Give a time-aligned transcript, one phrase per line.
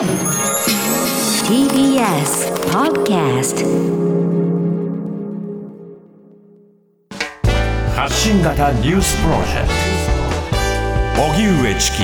[0.00, 0.08] TBS
[2.72, 3.66] Podcast
[7.94, 9.68] 発信型ニュースプロジェク
[11.16, 11.98] ト荻上チキ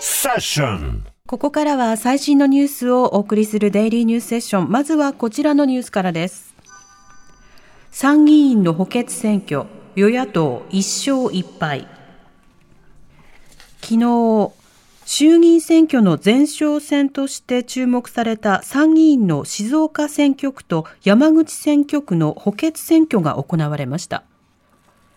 [0.00, 4.70] セッションここからは最新のニュースをお送りするデイリーニュースセッション。
[4.70, 6.54] まずはこちらのニュースからです。
[7.90, 9.64] 参議院の補欠選挙、
[9.96, 11.88] 与野党1勝1敗。
[13.80, 14.52] 昨日、
[15.06, 24.24] 衆議院選挙の前哨戦として注目された参議院の静岡選挙区と山口選挙区の補欠選挙が行われました。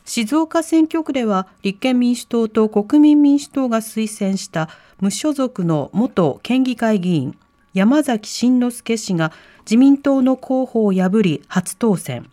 [0.03, 4.69] 静岡選挙区では立憲民主党と国民民主党が推薦した
[4.99, 7.37] 無所属の元県議会議員
[7.73, 9.31] 山崎真之輔氏が
[9.61, 12.29] 自民党の候補を破り初当選。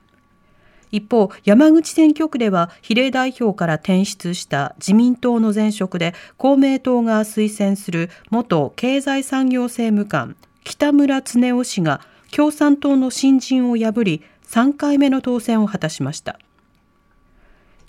[0.95, 16.39] 一方、山口選挙区では比例代表から転出した自民党の前職で公明党が推薦する元経済産業政務官北村恒夫氏が共産党の新人を破り3回目の当選を果たしました。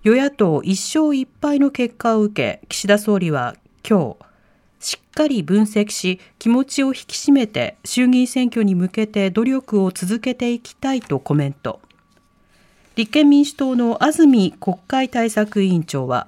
[0.03, 3.55] 与野党1勝1敗の結果を受け、岸田総理は
[3.87, 4.25] 今日、
[4.79, 11.81] しっかり分析し、気持ちを引き締めて衆議院選挙に向けて努力を続けていきたいとコメント。
[12.95, 16.27] 立憲民主党の安住国会対策委員長は、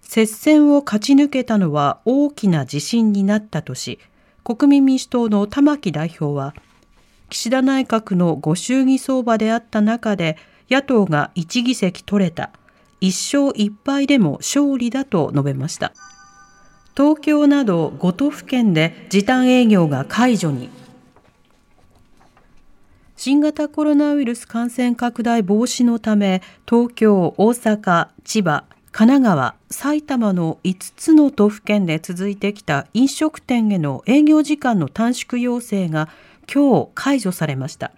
[0.00, 3.98] 接戦を勝ち抜けたのは大きな自信になったとし、
[4.44, 6.54] 国民民主党の玉木代表は、
[7.30, 10.36] 岸田内閣のご祝儀相場であった中で、
[10.70, 12.50] 野党が1議席取れた。
[13.00, 15.92] 1勝1敗でも勝利だと述べました。
[16.96, 20.70] 東京など5都府県で時短営業が解除に。
[23.24, 36.08] 新型コロナウイルス感染拡大防止のため、東京、大阪、千葉、神奈川、埼玉の5つの都府県で続いてきた飲食店への営業時間の短縮要請が
[36.52, 37.92] 今日解除されました。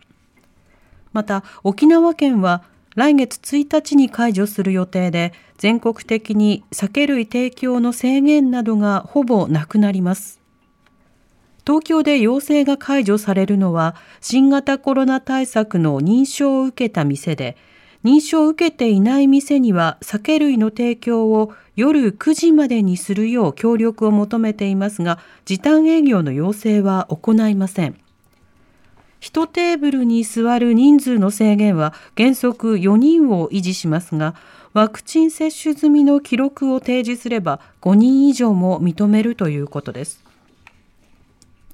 [1.14, 2.62] また、沖縄県は
[2.94, 10.44] 来月1日に解除する予定で、全国的に酒類提供の制限などがほぼなくなります。
[11.66, 17.56] 東京で要請が解除されるのは、新型コロナ対策の認証を受けた店で、
[18.04, 27.96] 認証を受けていない店には酒類の提供を夜9時までにするよう協力を求めていますが、時短営業の要請は行いません。
[29.22, 34.34] 1テーブルに座る人数の制限は原則4人を維持しますが、
[34.75, 40.22] ワクチン接種済みの記録を提示すれば5人以上も認めるということです。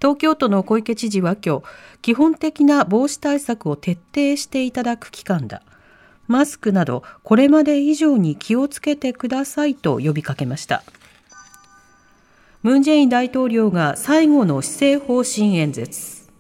[0.01, 1.65] 東京都の小池知事は今日、
[2.01, 5.63] 基本的な防止対策を徹底していただく期間だ。
[6.27, 10.85] マスクなどこれまで以上に気をつけてくださいと呼びかけました。
[12.63, 16.31] ムン・ジェイン大統領が最後の施政方針演説。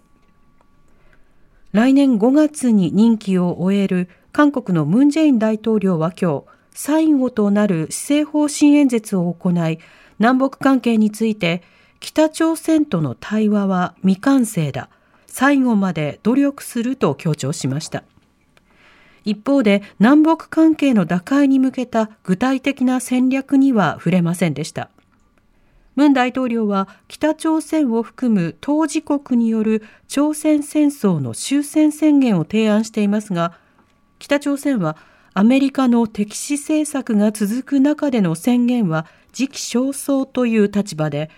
[1.72, 9.78] 来年5月に任期を終える韓国のムン・ジェイン大統領は今日、最後となる施政方針演説を行い、
[10.18, 11.62] 南北関係について、
[12.00, 14.88] 北朝鮮との対話は未完成だ。
[15.26, 18.02] 最後まで努力すると強調しました。
[19.24, 24.90] 一方で南北関係の打開に向けた具体的な戦略には触れませんでした。
[25.94, 33.52] ムン大統領は北朝鮮を含む当事国による朝鮮戦争の終戦宣言を提案していますが、
[34.18, 34.96] 北朝鮮は
[35.34, 41.30] アメリカの敵視政策が続く中での宣言は時期尚早という立場で、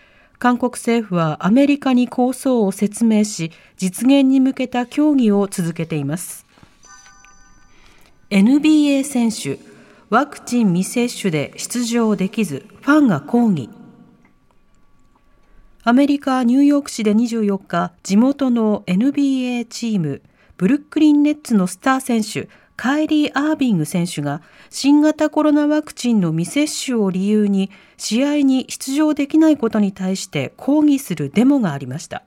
[0.42, 6.46] 韓国政府はアメリカに構想を説明し、実現に向けた協議を続けています。
[8.28, 9.60] NBA 選手、
[10.10, 13.70] ワクチン未接種で出場できず、ファンが抗議。
[15.84, 20.22] アメリカ・ニューヨーク市で24日、地元の NBA チーム、
[20.56, 32.22] ブルックリンネッツのスター選手、カイリー・アービング選手が新型コロナワクチンの未接種を理由に試合に出場できないことに対して抗議するデモがありました。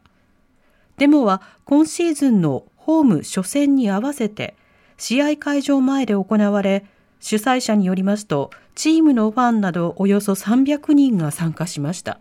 [0.97, 4.55] デモは今シーズンのホーム初戦に合わせて
[4.97, 6.85] 試合会場前で行われ、
[7.19, 12.19] 主催者によりますとチームのファンなどおよそ300人が参加しました。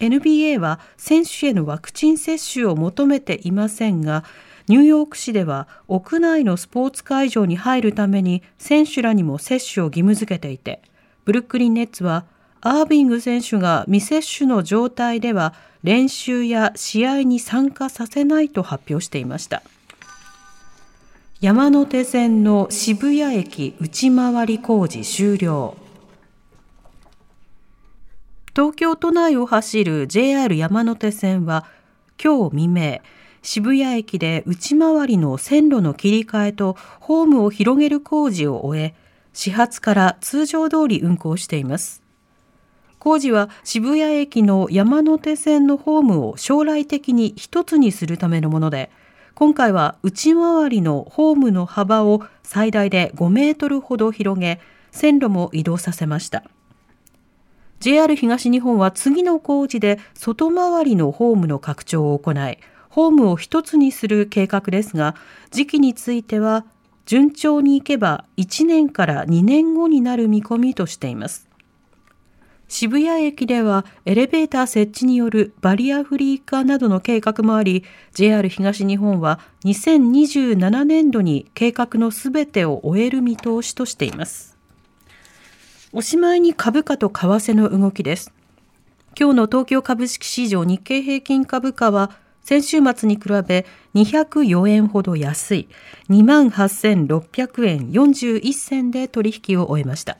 [0.00, 4.24] NBA は選手へのワクチン接種を求めていませんが、
[4.68, 10.82] ニューヨーク市では屋内のスポーツ会場に入るために選手らにも接種を義務付けていて、
[11.24, 12.24] ブルックリンネッツは
[12.60, 19.62] アービング選手が未接種の状態では練習や試合に参加させないと発表していました。
[21.40, 25.74] 山手線の渋谷駅内回り工事終了。
[28.54, 31.64] 東京都内を走る JR 山手線は
[32.22, 33.00] 今日未明
[33.42, 38.94] 渋谷駅で内回りの線路の切り替えとホームを広げる工事を終え
[39.32, 42.02] 始発から通常通り運行しています。
[42.98, 48.90] 工事は渋谷駅の山手線のホームを将来的に一つにするためのもので
[49.34, 54.60] 今回は内回りのホームの幅を最大で5メートルほど広げ
[54.90, 56.44] 線路も移動させました。
[57.78, 62.58] JR 東日本は次の工事で外回りのホームの拡張を行い
[62.90, 65.14] ホームを一つにする計画ですが
[65.50, 66.66] 時期については
[67.06, 71.48] 順調にいけば1年から2年後になる見込みとしています。
[72.68, 84.56] 渋谷駅ではエレベーター設置によるバリアフリー化などの計画もあり JR 東日本は2027年度に計画のすべてを終える見通しとしています。
[85.92, 88.32] おしまいに株価と為替の動きです。
[89.18, 92.12] 今日の東京株式市場日経平均株価は
[92.50, 93.64] 先週末に比べ
[93.94, 95.68] 204円ほど安い
[96.08, 100.18] 28,600円41銭で取引を終えました。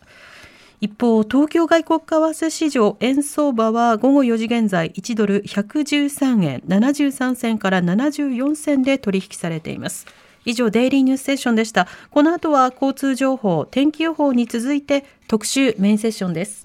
[0.81, 10.06] 一方、東京外国為替市場円相場は午後4時現在1ドル113円73銭から74銭で取引されています。
[10.44, 11.88] 以上、デイリーニュースセッションでした。
[12.12, 16.62] この後は交通情報、天気予報に続いて特集メインセッションです。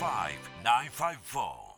[0.00, 1.69] Five nine five four.